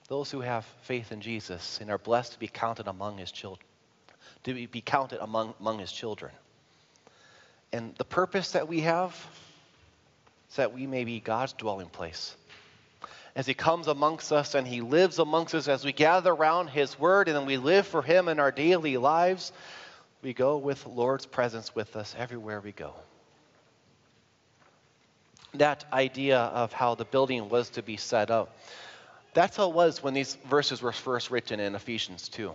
those 0.07 0.29
who 0.29 0.41
have 0.41 0.65
faith 0.83 1.11
in 1.11 1.21
Jesus 1.21 1.79
and 1.81 1.89
are 1.89 1.97
blessed 1.97 2.33
to 2.33 2.39
be 2.39 2.47
counted 2.47 2.87
among 2.87 3.17
his 3.17 3.31
children, 3.31 3.65
to 4.43 4.67
be 4.67 4.81
counted 4.81 5.21
among, 5.21 5.53
among 5.59 5.79
his 5.79 5.91
children. 5.91 6.31
And 7.71 7.95
the 7.95 8.05
purpose 8.05 8.51
that 8.51 8.67
we 8.67 8.81
have 8.81 9.15
is 10.49 10.57
that 10.57 10.73
we 10.73 10.85
may 10.85 11.03
be 11.03 11.19
God's 11.19 11.53
dwelling 11.53 11.89
place. 11.89 12.35
As 13.35 13.47
he 13.47 13.55
comes 13.55 13.87
amongst 13.87 14.31
us 14.31 14.53
and 14.53 14.67
he 14.67 14.81
lives 14.81 15.17
amongst 15.17 15.55
us, 15.55 15.67
as 15.67 15.83
we 15.83 15.91
gather 15.91 16.31
around 16.31 16.67
his 16.67 16.99
word 16.99 17.27
and 17.27 17.35
then 17.35 17.47
we 17.47 17.57
live 17.57 17.87
for 17.87 18.03
him 18.03 18.27
in 18.27 18.39
our 18.39 18.51
daily 18.51 18.97
lives, 18.97 19.51
we 20.21 20.33
go 20.33 20.57
with 20.57 20.85
Lord's 20.85 21.25
presence 21.25 21.73
with 21.73 21.95
us 21.95 22.13
everywhere 22.17 22.61
we 22.61 22.71
go. 22.71 22.93
That 25.55 25.85
idea 25.91 26.37
of 26.37 26.73
how 26.73 26.93
the 26.93 27.05
building 27.05 27.49
was 27.49 27.71
to 27.71 27.81
be 27.81 27.97
set 27.97 28.29
up, 28.29 28.55
that's 29.33 29.57
how 29.57 29.69
it 29.69 29.75
was 29.75 30.03
when 30.03 30.13
these 30.13 30.35
verses 30.49 30.81
were 30.81 30.91
first 30.91 31.31
written 31.31 31.59
in 31.59 31.75
Ephesians 31.75 32.29
2 32.29 32.53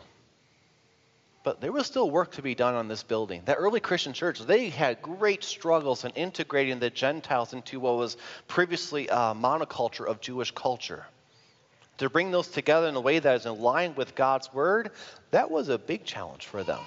but 1.48 1.62
there 1.62 1.72
was 1.72 1.86
still 1.86 2.10
work 2.10 2.32
to 2.32 2.42
be 2.42 2.54
done 2.54 2.74
on 2.74 2.88
this 2.88 3.02
building. 3.02 3.40
The 3.46 3.54
early 3.54 3.80
Christian 3.80 4.12
church, 4.12 4.38
they 4.38 4.68
had 4.68 5.00
great 5.00 5.42
struggles 5.42 6.04
in 6.04 6.10
integrating 6.10 6.78
the 6.78 6.90
Gentiles 6.90 7.54
into 7.54 7.80
what 7.80 7.96
was 7.96 8.18
previously 8.48 9.08
a 9.08 9.34
monoculture 9.34 10.06
of 10.06 10.20
Jewish 10.20 10.50
culture. 10.50 11.06
To 11.98 12.10
bring 12.10 12.30
those 12.30 12.48
together 12.48 12.86
in 12.86 12.96
a 12.96 13.00
way 13.00 13.18
that 13.18 13.36
is 13.36 13.46
in 13.46 13.58
line 13.60 13.94
with 13.94 14.14
God's 14.14 14.52
word, 14.52 14.90
that 15.30 15.50
was 15.50 15.70
a 15.70 15.78
big 15.78 16.04
challenge 16.04 16.44
for 16.44 16.62
them. 16.62 16.80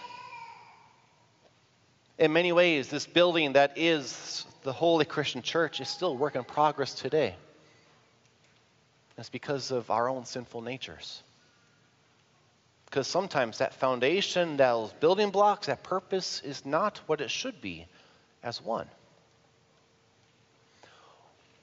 In 2.19 2.31
many 2.31 2.51
ways, 2.51 2.87
this 2.87 3.07
building 3.07 3.53
that 3.53 3.79
is 3.79 4.45
the 4.61 4.73
Holy 4.73 5.05
Christian 5.05 5.41
Church 5.41 5.81
is 5.81 5.89
still 5.89 6.11
a 6.11 6.13
work 6.13 6.35
in 6.35 6.43
progress 6.43 6.93
today. 6.93 7.35
It's 9.21 9.29
because 9.29 9.69
of 9.69 9.91
our 9.91 10.09
own 10.09 10.25
sinful 10.25 10.63
natures. 10.63 11.21
Because 12.85 13.05
sometimes 13.05 13.59
that 13.59 13.75
foundation, 13.75 14.57
those 14.57 14.91
building 14.93 15.29
blocks, 15.29 15.67
that 15.67 15.83
purpose 15.83 16.41
is 16.43 16.65
not 16.65 16.97
what 17.05 17.21
it 17.21 17.29
should 17.29 17.61
be 17.61 17.85
as 18.41 18.59
one. 18.59 18.87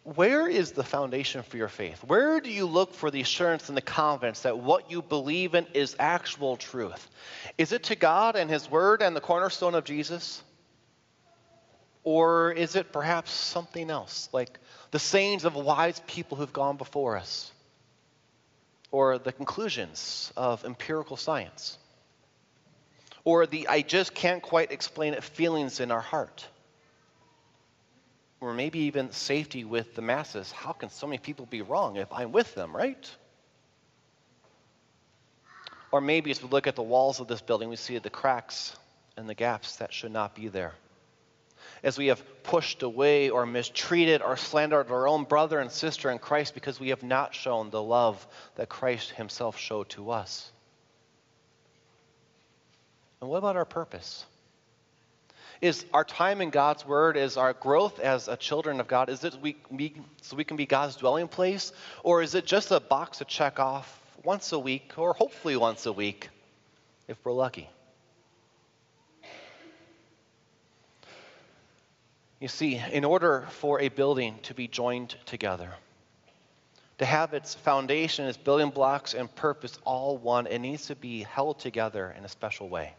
Where 0.04 0.46
is 0.46 0.70
the 0.70 0.84
foundation 0.84 1.42
for 1.42 1.56
your 1.56 1.68
faith? 1.68 2.04
Where 2.04 2.40
do 2.40 2.48
you 2.48 2.64
look 2.64 2.94
for 2.94 3.10
the 3.10 3.22
assurance 3.22 3.68
and 3.68 3.76
the 3.76 3.82
confidence 3.82 4.42
that 4.42 4.58
what 4.58 4.92
you 4.92 5.02
believe 5.02 5.56
in 5.56 5.66
is 5.74 5.96
actual 5.98 6.56
truth? 6.56 7.10
Is 7.58 7.72
it 7.72 7.82
to 7.84 7.96
God 7.96 8.36
and 8.36 8.48
His 8.48 8.70
Word 8.70 9.02
and 9.02 9.16
the 9.16 9.20
cornerstone 9.20 9.74
of 9.74 9.82
Jesus? 9.82 10.44
Or 12.08 12.52
is 12.52 12.74
it 12.74 12.90
perhaps 12.90 13.30
something 13.30 13.90
else, 13.90 14.30
like 14.32 14.58
the 14.92 14.98
sayings 14.98 15.44
of 15.44 15.54
wise 15.54 16.00
people 16.06 16.38
who've 16.38 16.52
gone 16.52 16.78
before 16.78 17.18
us? 17.18 17.52
or 18.90 19.18
the 19.18 19.32
conclusions 19.32 20.32
of 20.34 20.64
empirical 20.64 21.18
science, 21.18 21.76
or 23.24 23.46
the 23.46 23.68
I 23.68 23.82
just 23.82 24.14
can't 24.14 24.42
quite 24.42 24.72
explain 24.72 25.12
it 25.12 25.22
feelings 25.22 25.80
in 25.80 25.90
our 25.90 26.00
heart, 26.00 26.46
or 28.40 28.54
maybe 28.54 28.78
even 28.80 29.12
safety 29.12 29.64
with 29.64 29.94
the 29.94 30.00
masses. 30.00 30.50
How 30.50 30.72
can 30.72 30.88
so 30.88 31.06
many 31.06 31.18
people 31.18 31.44
be 31.44 31.60
wrong 31.60 31.96
if 31.96 32.10
I'm 32.10 32.32
with 32.32 32.54
them, 32.54 32.74
right? 32.74 33.10
Or 35.92 36.00
maybe 36.00 36.30
as 36.30 36.42
we 36.42 36.48
look 36.48 36.66
at 36.66 36.76
the 36.76 36.82
walls 36.82 37.20
of 37.20 37.28
this 37.28 37.42
building, 37.42 37.68
we 37.68 37.76
see 37.76 37.98
the 37.98 38.08
cracks 38.08 38.74
and 39.18 39.28
the 39.28 39.34
gaps 39.34 39.76
that 39.76 39.92
should 39.92 40.12
not 40.12 40.34
be 40.34 40.48
there 40.48 40.72
as 41.82 41.98
we 41.98 42.08
have 42.08 42.22
pushed 42.42 42.82
away 42.82 43.30
or 43.30 43.46
mistreated 43.46 44.22
or 44.22 44.36
slandered 44.36 44.90
our 44.90 45.06
own 45.06 45.24
brother 45.24 45.60
and 45.60 45.70
sister 45.70 46.10
in 46.10 46.18
Christ 46.18 46.54
because 46.54 46.80
we 46.80 46.90
have 46.90 47.02
not 47.02 47.34
shown 47.34 47.70
the 47.70 47.82
love 47.82 48.26
that 48.56 48.68
Christ 48.68 49.10
Himself 49.10 49.58
showed 49.58 49.88
to 49.90 50.10
us. 50.10 50.50
And 53.20 53.28
what 53.28 53.38
about 53.38 53.56
our 53.56 53.64
purpose? 53.64 54.24
Is 55.60 55.84
our 55.92 56.04
time 56.04 56.40
in 56.40 56.50
God's 56.50 56.86
Word, 56.86 57.16
is 57.16 57.36
our 57.36 57.52
growth 57.52 57.98
as 57.98 58.28
a 58.28 58.36
children 58.36 58.78
of 58.80 58.86
God, 58.86 59.08
is 59.08 59.24
it 59.24 59.34
we, 59.42 59.56
we, 59.70 59.94
so 60.22 60.36
we 60.36 60.44
can 60.44 60.56
be 60.56 60.66
God's 60.66 60.94
dwelling 60.94 61.26
place? 61.26 61.72
Or 62.04 62.22
is 62.22 62.36
it 62.36 62.46
just 62.46 62.70
a 62.70 62.78
box 62.78 63.18
to 63.18 63.24
check 63.24 63.58
off 63.58 64.00
once 64.22 64.52
a 64.52 64.58
week, 64.58 64.92
or 64.96 65.14
hopefully 65.14 65.56
once 65.56 65.86
a 65.86 65.92
week, 65.92 66.28
if 67.08 67.16
we're 67.24 67.32
lucky? 67.32 67.68
You 72.40 72.48
see, 72.48 72.76
in 72.92 73.04
order 73.04 73.46
for 73.50 73.80
a 73.80 73.88
building 73.88 74.38
to 74.44 74.54
be 74.54 74.68
joined 74.68 75.16
together, 75.26 75.72
to 76.98 77.04
have 77.04 77.34
its 77.34 77.54
foundation, 77.54 78.26
its 78.26 78.38
building 78.38 78.70
blocks, 78.70 79.14
and 79.14 79.32
purpose 79.34 79.78
all 79.84 80.16
one, 80.16 80.46
it 80.46 80.58
needs 80.60 80.86
to 80.86 80.96
be 80.96 81.24
held 81.24 81.58
together 81.58 82.14
in 82.16 82.24
a 82.24 82.28
special 82.28 82.68
way. 82.68 82.92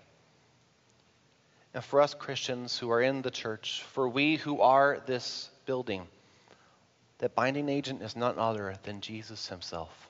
And 1.73 1.83
for 1.83 2.01
us 2.01 2.13
Christians 2.13 2.77
who 2.77 2.91
are 2.91 3.01
in 3.01 3.21
the 3.21 3.31
church, 3.31 3.83
for 3.93 4.09
we 4.09 4.35
who 4.35 4.61
are 4.61 5.01
this 5.05 5.49
building, 5.65 6.07
that 7.19 7.35
binding 7.35 7.69
agent 7.69 8.01
is 8.01 8.15
none 8.15 8.39
other 8.39 8.75
than 8.83 9.01
Jesus 9.01 9.47
himself, 9.47 10.09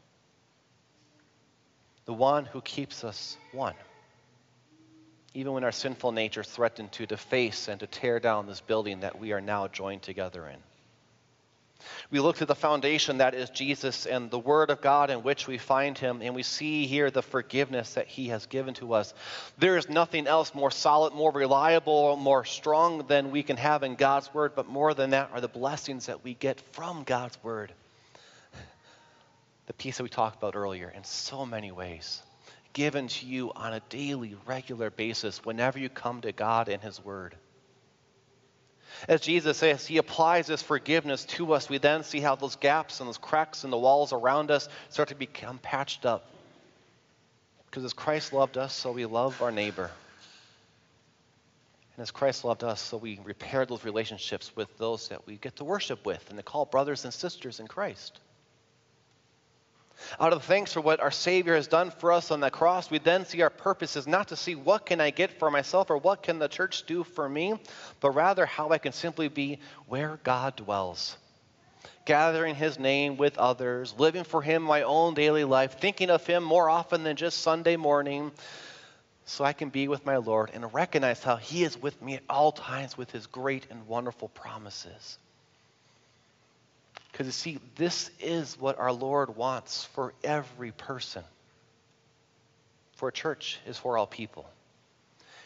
the 2.05 2.13
one 2.13 2.45
who 2.45 2.61
keeps 2.61 3.03
us 3.03 3.37
one 3.51 3.75
even 5.33 5.53
when 5.53 5.63
our 5.63 5.71
sinful 5.71 6.11
nature 6.11 6.43
threatened 6.43 6.91
to 6.93 7.05
deface 7.05 7.67
and 7.67 7.79
to 7.79 7.87
tear 7.87 8.19
down 8.19 8.47
this 8.47 8.61
building 8.61 9.01
that 9.01 9.19
we 9.19 9.31
are 9.31 9.41
now 9.41 9.67
joined 9.67 10.01
together 10.01 10.47
in. 10.47 10.57
We 12.11 12.19
look 12.19 12.37
to 12.37 12.45
the 12.45 12.55
foundation 12.55 13.19
that 13.19 13.33
is 13.33 13.49
Jesus 13.49 14.05
and 14.05 14.29
the 14.29 14.39
Word 14.39 14.69
of 14.69 14.81
God 14.81 15.09
in 15.09 15.23
which 15.23 15.47
we 15.47 15.57
find 15.57 15.97
Him, 15.97 16.21
and 16.21 16.35
we 16.35 16.43
see 16.43 16.87
here 16.87 17.09
the 17.09 17.21
forgiveness 17.21 17.93
that 17.93 18.07
He 18.07 18.29
has 18.29 18.45
given 18.47 18.73
to 18.75 18.93
us. 18.93 19.13
There 19.57 19.77
is 19.77 19.87
nothing 19.87 20.27
else 20.27 20.53
more 20.53 20.71
solid, 20.71 21.13
more 21.13 21.31
reliable, 21.31 22.15
more 22.17 22.43
strong 22.43 23.05
than 23.07 23.31
we 23.31 23.43
can 23.43 23.57
have 23.57 23.83
in 23.83 23.95
God's 23.95 24.33
Word, 24.33 24.53
but 24.55 24.67
more 24.67 24.93
than 24.93 25.11
that 25.11 25.29
are 25.31 25.41
the 25.41 25.47
blessings 25.47 26.07
that 26.07 26.23
we 26.23 26.33
get 26.33 26.59
from 26.73 27.03
God's 27.03 27.41
Word. 27.43 27.71
The 29.67 29.73
peace 29.73 29.97
that 29.97 30.03
we 30.03 30.09
talked 30.09 30.37
about 30.37 30.55
earlier 30.55 30.91
in 30.93 31.03
so 31.03 31.45
many 31.45 31.71
ways 31.71 32.23
given 32.73 33.07
to 33.07 33.25
you 33.25 33.51
on 33.55 33.73
a 33.73 33.81
daily, 33.89 34.35
regular 34.45 34.89
basis 34.89 35.43
whenever 35.45 35.79
you 35.79 35.89
come 35.89 36.21
to 36.21 36.31
God 36.31 36.69
and 36.69 36.81
His 36.81 37.03
Word. 37.03 37.35
As 39.07 39.21
Jesus 39.21 39.57
says, 39.57 39.85
He 39.85 39.97
applies 39.97 40.47
this 40.47 40.61
forgiveness 40.61 41.25
to 41.25 41.53
us. 41.53 41.69
We 41.69 41.77
then 41.77 42.03
see 42.03 42.19
how 42.19 42.35
those 42.35 42.55
gaps 42.55 42.99
and 42.99 43.07
those 43.07 43.17
cracks 43.17 43.63
in 43.63 43.69
the 43.69 43.77
walls 43.77 44.13
around 44.13 44.51
us 44.51 44.67
start 44.89 45.09
to 45.09 45.15
become 45.15 45.57
patched 45.59 46.05
up. 46.05 46.29
Because 47.65 47.83
as 47.83 47.93
Christ 47.93 48.33
loved 48.33 48.57
us, 48.57 48.73
so 48.73 48.91
we 48.91 49.05
love 49.05 49.41
our 49.41 49.51
neighbor. 49.51 49.91
And 51.95 52.01
as 52.01 52.11
Christ 52.11 52.43
loved 52.43 52.63
us, 52.63 52.81
so 52.81 52.97
we 52.97 53.19
repair 53.23 53.65
those 53.65 53.83
relationships 53.83 54.55
with 54.55 54.75
those 54.77 55.09
that 55.09 55.27
we 55.27 55.35
get 55.35 55.57
to 55.57 55.63
worship 55.63 56.05
with 56.05 56.25
and 56.29 56.37
to 56.37 56.43
call 56.43 56.65
brothers 56.65 57.03
and 57.03 57.13
sisters 57.13 57.59
in 57.59 57.67
Christ. 57.67 58.19
Out 60.19 60.33
of 60.33 60.43
thanks 60.43 60.73
for 60.73 60.81
what 60.81 60.99
our 60.99 61.11
Savior 61.11 61.55
has 61.55 61.67
done 61.67 61.91
for 61.91 62.11
us 62.11 62.31
on 62.31 62.39
the 62.39 62.49
cross, 62.49 62.89
we 62.89 62.99
then 62.99 63.25
see 63.25 63.41
our 63.41 63.49
purpose 63.49 63.95
is 63.95 64.07
not 64.07 64.29
to 64.29 64.35
see 64.35 64.55
what 64.55 64.85
can 64.85 65.01
I 65.01 65.09
get 65.09 65.39
for 65.39 65.51
myself 65.51 65.89
or 65.89 65.97
what 65.97 66.23
can 66.23 66.39
the 66.39 66.47
church 66.47 66.85
do 66.85 67.03
for 67.03 67.27
me, 67.27 67.55
but 67.99 68.11
rather 68.11 68.45
how 68.45 68.69
I 68.69 68.77
can 68.77 68.93
simply 68.93 69.27
be 69.27 69.59
where 69.87 70.19
God 70.23 70.55
dwells. 70.55 71.17
Gathering 72.05 72.55
his 72.55 72.79
name 72.79 73.17
with 73.17 73.37
others, 73.37 73.93
living 73.97 74.23
for 74.23 74.41
him 74.41 74.63
my 74.63 74.81
own 74.81 75.13
daily 75.13 75.43
life, 75.43 75.79
thinking 75.79 76.09
of 76.09 76.25
him 76.25 76.43
more 76.43 76.69
often 76.69 77.03
than 77.03 77.15
just 77.15 77.41
Sunday 77.41 77.75
morning, 77.75 78.31
so 79.25 79.43
I 79.43 79.53
can 79.53 79.69
be 79.69 79.87
with 79.87 80.05
my 80.05 80.17
Lord 80.17 80.49
and 80.53 80.73
recognize 80.73 81.21
how 81.21 81.35
he 81.35 81.63
is 81.63 81.79
with 81.79 82.01
me 82.01 82.15
at 82.15 82.23
all 82.27 82.51
times 82.51 82.97
with 82.97 83.11
his 83.11 83.27
great 83.27 83.67
and 83.69 83.87
wonderful 83.87 84.29
promises. 84.29 85.19
Because 87.19 87.27
you 87.27 87.53
see, 87.53 87.59
this 87.75 88.09
is 88.21 88.57
what 88.57 88.79
our 88.79 88.93
Lord 88.93 89.35
wants 89.35 89.83
for 89.83 90.13
every 90.23 90.71
person. 90.71 91.21
For 92.93 93.09
a 93.09 93.11
church 93.11 93.59
is 93.67 93.77
for 93.77 93.97
all 93.97 94.07
people. 94.07 94.49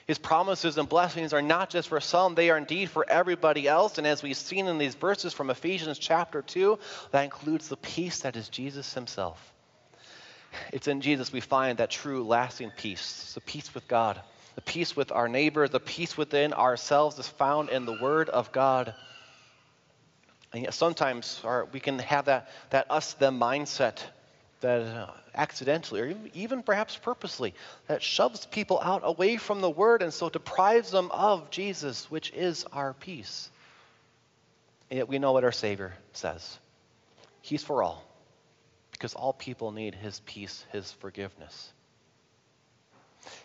His 0.05 0.19
promises 0.19 0.77
and 0.77 0.87
blessings 0.87 1.33
are 1.33 1.41
not 1.41 1.71
just 1.71 1.89
for 1.89 1.99
some, 1.99 2.35
they 2.35 2.51
are 2.51 2.59
indeed 2.59 2.91
for 2.91 3.09
everybody 3.09 3.67
else. 3.67 3.97
And 3.97 4.05
as 4.05 4.21
we've 4.21 4.37
seen 4.37 4.67
in 4.67 4.77
these 4.77 4.93
verses 4.93 5.33
from 5.33 5.49
Ephesians 5.49 5.97
chapter 5.97 6.43
2, 6.43 6.77
that 7.09 7.23
includes 7.23 7.69
the 7.69 7.77
peace 7.77 8.19
that 8.19 8.35
is 8.35 8.49
Jesus 8.49 8.93
himself. 8.93 9.51
It's 10.71 10.87
in 10.87 11.01
Jesus 11.01 11.33
we 11.33 11.41
find 11.41 11.79
that 11.79 11.89
true, 11.89 12.23
lasting 12.23 12.71
peace 12.77 13.33
the 13.33 13.41
peace 13.41 13.73
with 13.73 13.87
God, 13.87 14.21
the 14.53 14.61
peace 14.61 14.95
with 14.95 15.11
our 15.11 15.27
neighbor, 15.27 15.67
the 15.67 15.79
peace 15.79 16.15
within 16.15 16.53
ourselves 16.53 17.17
is 17.17 17.27
found 17.27 17.69
in 17.69 17.87
the 17.87 17.97
Word 17.99 18.29
of 18.29 18.51
God. 18.51 18.93
And 20.53 20.63
yet 20.63 20.73
sometimes 20.73 21.41
our, 21.43 21.65
we 21.65 21.79
can 21.79 21.99
have 21.99 22.25
that, 22.25 22.49
that 22.69 22.89
us 22.89 23.13
them 23.13 23.39
mindset 23.39 23.97
that 24.61 24.81
uh, 24.81 25.11
accidentally 25.35 26.01
or 26.01 26.15
even, 26.33 26.63
perhaps 26.63 26.95
purposely 26.95 27.53
that 27.87 28.01
shoves 28.01 28.45
people 28.45 28.79
out 28.81 29.01
away 29.03 29.35
from 29.37 29.59
the 29.59 29.69
word 29.69 30.01
and 30.01 30.13
so 30.13 30.29
deprives 30.29 30.91
them 30.91 31.11
of 31.11 31.49
Jesus, 31.51 32.09
which 32.09 32.31
is 32.31 32.65
our 32.71 32.93
peace. 32.93 33.49
And 34.89 34.99
yet 34.99 35.09
we 35.09 35.19
know 35.19 35.33
what 35.33 35.43
our 35.43 35.51
Savior 35.51 35.93
says 36.13 36.57
He's 37.41 37.63
for 37.63 37.83
all 37.83 38.05
because 38.93 39.15
all 39.15 39.33
people 39.33 39.73
need 39.73 39.95
his 39.95 40.21
peace, 40.21 40.65
his 40.71 40.93
forgiveness. 40.93 41.73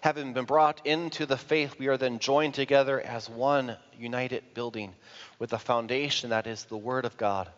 Having 0.00 0.32
been 0.32 0.44
brought 0.44 0.86
into 0.86 1.26
the 1.26 1.36
faith, 1.36 1.78
we 1.78 1.88
are 1.88 1.96
then 1.96 2.18
joined 2.18 2.54
together 2.54 3.00
as 3.00 3.28
one 3.28 3.76
united 3.98 4.54
building 4.54 4.94
with 5.38 5.52
a 5.52 5.58
foundation 5.58 6.30
that 6.30 6.46
is 6.46 6.64
the 6.64 6.76
Word 6.76 7.04
of 7.04 7.16
God, 7.16 7.48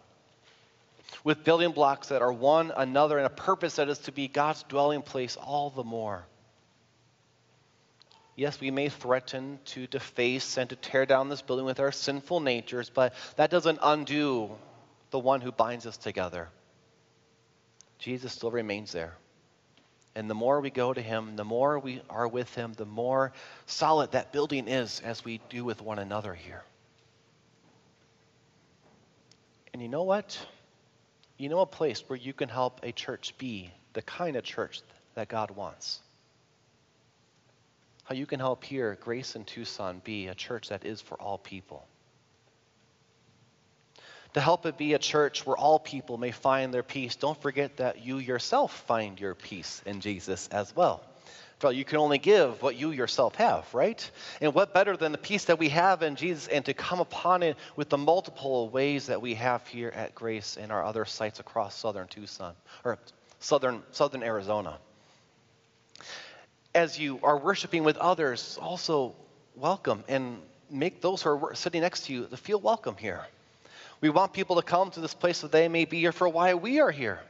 with 1.24 1.44
building 1.44 1.72
blocks 1.72 2.08
that 2.08 2.22
are 2.22 2.32
one 2.32 2.72
another 2.76 3.18
and 3.18 3.26
a 3.26 3.30
purpose 3.30 3.76
that 3.76 3.88
is 3.88 3.98
to 4.00 4.12
be 4.12 4.28
God's 4.28 4.62
dwelling 4.64 5.02
place 5.02 5.36
all 5.36 5.70
the 5.70 5.84
more. 5.84 6.24
Yes, 8.36 8.58
we 8.58 8.70
may 8.70 8.88
threaten 8.88 9.58
to 9.66 9.86
deface 9.86 10.56
and 10.56 10.70
to 10.70 10.76
tear 10.76 11.04
down 11.04 11.28
this 11.28 11.42
building 11.42 11.66
with 11.66 11.78
our 11.78 11.92
sinful 11.92 12.40
natures, 12.40 12.88
but 12.88 13.12
that 13.36 13.50
doesn't 13.50 13.78
undo 13.82 14.50
the 15.10 15.18
one 15.18 15.42
who 15.42 15.52
binds 15.52 15.86
us 15.86 15.98
together. 15.98 16.48
Jesus 17.98 18.32
still 18.32 18.50
remains 18.50 18.92
there. 18.92 19.14
And 20.14 20.28
the 20.28 20.34
more 20.34 20.60
we 20.60 20.70
go 20.70 20.92
to 20.92 21.00
him, 21.00 21.36
the 21.36 21.44
more 21.44 21.78
we 21.78 22.02
are 22.10 22.26
with 22.26 22.52
him, 22.54 22.72
the 22.72 22.84
more 22.84 23.32
solid 23.66 24.12
that 24.12 24.32
building 24.32 24.66
is 24.66 25.00
as 25.04 25.24
we 25.24 25.40
do 25.48 25.64
with 25.64 25.80
one 25.80 25.98
another 25.98 26.34
here. 26.34 26.64
And 29.72 29.80
you 29.80 29.88
know 29.88 30.02
what? 30.02 30.38
You 31.38 31.48
know 31.48 31.60
a 31.60 31.66
place 31.66 32.02
where 32.08 32.18
you 32.18 32.32
can 32.32 32.48
help 32.48 32.80
a 32.82 32.92
church 32.92 33.34
be 33.38 33.70
the 33.92 34.02
kind 34.02 34.36
of 34.36 34.42
church 34.42 34.82
that 35.14 35.28
God 35.28 35.52
wants. 35.52 36.00
How 38.04 38.14
you 38.16 38.26
can 38.26 38.40
help 38.40 38.64
here, 38.64 38.98
Grace 39.00 39.36
in 39.36 39.44
Tucson, 39.44 40.00
be 40.02 40.26
a 40.26 40.34
church 40.34 40.70
that 40.70 40.84
is 40.84 41.00
for 41.00 41.20
all 41.20 41.38
people 41.38 41.86
to 44.34 44.40
help 44.40 44.66
it 44.66 44.76
be 44.76 44.94
a 44.94 44.98
church 44.98 45.44
where 45.46 45.56
all 45.56 45.78
people 45.78 46.16
may 46.18 46.30
find 46.30 46.72
their 46.72 46.82
peace, 46.82 47.16
don't 47.16 47.40
forget 47.40 47.78
that 47.78 48.04
you 48.04 48.18
yourself 48.18 48.84
find 48.86 49.18
your 49.20 49.34
peace 49.34 49.82
in 49.86 50.00
Jesus 50.00 50.48
as 50.48 50.74
well. 50.74 51.02
Well, 51.62 51.72
you 51.72 51.84
can 51.84 51.98
only 51.98 52.16
give 52.16 52.62
what 52.62 52.76
you 52.76 52.90
yourself 52.90 53.34
have, 53.34 53.66
right? 53.74 54.10
And 54.40 54.54
what 54.54 54.72
better 54.72 54.96
than 54.96 55.12
the 55.12 55.18
peace 55.18 55.44
that 55.46 55.58
we 55.58 55.68
have 55.70 56.02
in 56.02 56.16
Jesus 56.16 56.48
and 56.48 56.64
to 56.64 56.72
come 56.72 57.00
upon 57.00 57.42
it 57.42 57.58
with 57.76 57.90
the 57.90 57.98
multiple 57.98 58.70
ways 58.70 59.06
that 59.06 59.20
we 59.20 59.34
have 59.34 59.66
here 59.66 59.90
at 59.94 60.14
Grace 60.14 60.56
and 60.56 60.72
our 60.72 60.82
other 60.82 61.04
sites 61.04 61.38
across 61.38 61.74
southern 61.74 62.08
Tucson 62.08 62.54
or 62.82 62.98
southern 63.40 63.82
southern 63.90 64.22
Arizona. 64.22 64.78
As 66.74 66.98
you 66.98 67.20
are 67.22 67.36
worshiping 67.36 67.84
with 67.84 67.98
others, 67.98 68.58
also 68.60 69.14
welcome 69.54 70.02
and 70.08 70.38
make 70.70 71.02
those 71.02 71.20
who 71.20 71.30
are 71.30 71.54
sitting 71.54 71.82
next 71.82 72.06
to 72.06 72.14
you 72.14 72.26
to 72.26 72.36
feel 72.38 72.60
welcome 72.60 72.96
here. 72.96 73.26
We 74.00 74.08
want 74.08 74.32
people 74.32 74.56
to 74.56 74.62
come 74.62 74.90
to 74.92 75.00
this 75.00 75.14
place 75.14 75.38
so 75.38 75.48
they 75.48 75.68
may 75.68 75.84
be 75.84 76.00
here 76.00 76.12
for 76.12 76.28
why 76.28 76.54
we 76.54 76.80
are 76.80 76.90
here. 76.90 77.20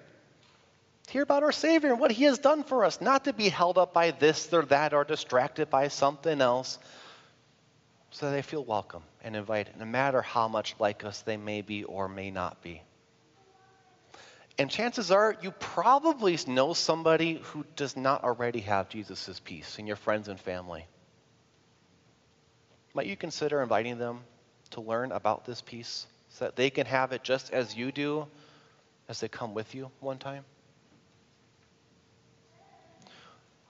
To 1.06 1.12
hear 1.12 1.22
about 1.22 1.42
our 1.42 1.52
Savior 1.52 1.90
and 1.90 2.00
what 2.00 2.12
He 2.12 2.24
has 2.24 2.38
done 2.38 2.62
for 2.62 2.84
us, 2.84 3.00
not 3.00 3.24
to 3.24 3.32
be 3.32 3.48
held 3.48 3.78
up 3.78 3.92
by 3.92 4.12
this 4.12 4.52
or 4.52 4.62
that 4.66 4.94
or 4.94 5.04
distracted 5.04 5.68
by 5.68 5.88
something 5.88 6.40
else, 6.40 6.78
so 8.12 8.30
they 8.30 8.42
feel 8.42 8.64
welcome 8.64 9.02
and 9.22 9.34
invited, 9.36 9.76
no 9.78 9.84
matter 9.84 10.22
how 10.22 10.48
much 10.48 10.74
like 10.78 11.04
us 11.04 11.22
they 11.22 11.36
may 11.36 11.62
be 11.62 11.84
or 11.84 12.08
may 12.08 12.30
not 12.30 12.62
be. 12.62 12.82
And 14.58 14.70
chances 14.70 15.10
are 15.10 15.36
you 15.40 15.52
probably 15.52 16.38
know 16.46 16.74
somebody 16.74 17.40
who 17.44 17.64
does 17.76 17.96
not 17.96 18.24
already 18.24 18.60
have 18.60 18.88
Jesus' 18.88 19.40
peace 19.42 19.78
in 19.78 19.86
your 19.86 19.96
friends 19.96 20.28
and 20.28 20.38
family. 20.38 20.86
Might 22.92 23.06
you 23.06 23.16
consider 23.16 23.62
inviting 23.62 23.98
them 23.98 24.20
to 24.70 24.80
learn 24.80 25.12
about 25.12 25.44
this 25.44 25.62
peace? 25.62 26.06
So 26.30 26.46
that 26.46 26.56
they 26.56 26.70
can 26.70 26.86
have 26.86 27.12
it 27.12 27.22
just 27.22 27.52
as 27.52 27.76
you 27.76 27.92
do 27.92 28.26
as 29.08 29.20
they 29.20 29.28
come 29.28 29.54
with 29.54 29.74
you 29.74 29.90
one 30.00 30.18
time? 30.18 30.44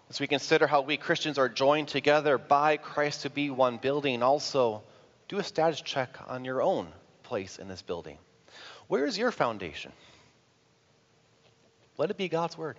As 0.09 0.21
we 0.21 0.27
consider 0.27 0.67
how 0.67 0.81
we 0.83 0.97
Christians 0.97 1.39
are 1.39 1.49
joined 1.49 1.89
together 1.89 2.37
by 2.37 2.77
Christ 2.77 3.23
to 3.23 3.31
be 3.31 3.49
one 3.49 3.77
building, 3.77 4.23
also 4.23 4.83
do 5.29 5.39
a 5.39 5.45
status 5.45 5.81
check 5.81 6.19
on 6.27 6.45
your 6.45 6.63
own 6.63 6.89
place 7.23 7.59
in 7.59 7.69
this 7.69 7.81
building. 7.81 8.19
Where 8.89 9.07
is 9.07 9.17
your 9.17 9.31
foundation? 9.31 9.93
Let 11.97 12.11
it 12.11 12.17
be 12.17 12.29
God's 12.29 12.59
Word. 12.59 12.77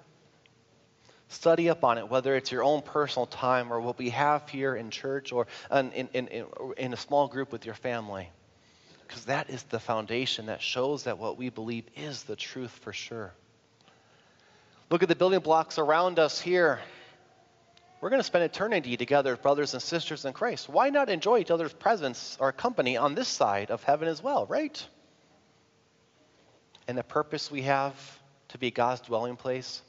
Study 1.30 1.70
up 1.70 1.86
on 1.86 1.98
it, 1.98 2.10
whether 2.10 2.36
it's 2.36 2.52
your 2.52 2.63
own 2.63 2.82
personal 2.82 3.26
time 3.26 3.72
or 3.72 3.80
what 3.80 3.98
we 3.98 4.10
have 4.10 4.50
here 4.50 4.76
in 4.76 4.89
church 4.89 5.32
or 5.32 5.48
in, 5.72 5.91
in, 5.94 6.08
in, 6.28 6.46
in 6.78 6.94
a 6.94 6.98
small 6.98 7.30
group 7.30 7.54
with 7.54 7.65
your 7.65 7.76
family 7.76 8.30
because 9.12 9.26
that 9.26 9.50
is 9.50 9.62
the 9.63 9.80
foundation 9.80 10.45
that 10.45 10.62
shows 10.62 11.04
that 11.04 11.17
what 11.17 11.38
we 11.38 11.50
believe 11.50 11.84
is 11.97 12.24
the 12.24 12.38
truth 12.38 12.71
for 12.71 12.93
sure. 12.93 13.34
Look 14.89 15.04
at 15.04 15.10
the 15.10 15.17
building 15.17 15.41
blocks 15.41 15.78
around 15.78 16.17
us 16.17 16.39
here. 16.39 16.80
We're 18.00 18.10
going 18.10 18.21
to 18.21 18.26
spend 18.26 18.45
eternity 18.45 18.95
together, 18.95 19.36
brothers 19.36 19.74
and 19.74 19.84
sisters 19.84 20.24
in 20.24 20.32
Christ. 20.32 20.69
Why 20.69 20.91
not 20.91 21.10
enjoy 21.10 21.39
each 21.39 21.52
other's 21.52 21.74
presence 21.74 22.38
or 22.39 22.54
company 22.54 22.95
on 22.95 23.13
this 23.13 23.28
side 23.28 23.69
of 23.69 23.84
heaven 23.84 24.08
as 24.08 24.24
well, 24.24 24.45
right? 24.45 24.82
And 26.88 26.97
the 26.97 27.04
purpose 27.04 27.52
we 27.52 27.63
have 27.63 27.93
to 28.50 28.58
be 28.58 28.71
God's 28.71 29.02
dwelling 29.02 29.36
place, 29.36 29.82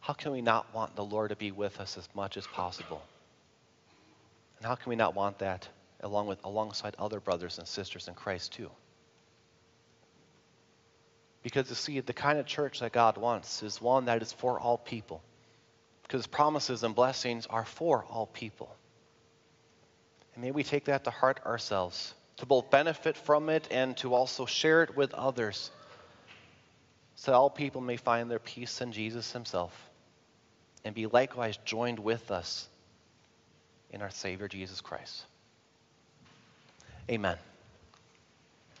how 0.00 0.12
can 0.12 0.30
we 0.30 0.42
not 0.42 0.74
want 0.74 0.94
the 0.94 1.04
Lord 1.04 1.30
to 1.30 1.36
be 1.36 1.52
with 1.52 1.80
us 1.80 1.96
as 1.96 2.06
much 2.14 2.36
as 2.36 2.46
possible? 2.48 3.02
And 4.58 4.66
how 4.66 4.74
can 4.74 4.90
we 4.90 4.96
not 4.96 5.14
want 5.14 5.38
that 5.38 5.66
along 6.04 6.26
with 6.26 6.44
alongside 6.44 6.94
other 6.98 7.20
brothers 7.20 7.58
and 7.58 7.66
sisters 7.66 8.08
in 8.08 8.14
Christ 8.14 8.52
too. 8.52 8.70
Because 11.42 11.68
you 11.68 11.74
see, 11.74 12.00
the 12.00 12.12
kind 12.12 12.38
of 12.38 12.46
church 12.46 12.80
that 12.80 12.92
God 12.92 13.18
wants 13.18 13.62
is 13.62 13.80
one 13.80 14.06
that 14.06 14.22
is 14.22 14.32
for 14.32 14.58
all 14.58 14.78
people. 14.78 15.22
Because 16.02 16.26
promises 16.26 16.82
and 16.82 16.94
blessings 16.94 17.46
are 17.46 17.64
for 17.64 18.04
all 18.10 18.26
people. 18.26 18.74
And 20.34 20.42
may 20.42 20.50
we 20.50 20.62
take 20.62 20.86
that 20.86 21.04
to 21.04 21.10
heart 21.10 21.40
ourselves, 21.44 22.14
to 22.38 22.46
both 22.46 22.70
benefit 22.70 23.16
from 23.16 23.50
it 23.50 23.68
and 23.70 23.96
to 23.98 24.14
also 24.14 24.46
share 24.46 24.82
it 24.82 24.96
with 24.96 25.12
others, 25.12 25.70
so 27.16 27.32
all 27.32 27.50
people 27.50 27.80
may 27.80 27.96
find 27.96 28.30
their 28.30 28.38
peace 28.38 28.80
in 28.80 28.92
Jesus 28.92 29.32
Himself 29.32 29.72
and 30.84 30.94
be 30.94 31.06
likewise 31.06 31.58
joined 31.64 31.98
with 31.98 32.30
us 32.30 32.68
in 33.90 34.02
our 34.02 34.10
Savior 34.10 34.48
Jesus 34.48 34.80
Christ. 34.80 35.24
Amen. 37.10 37.53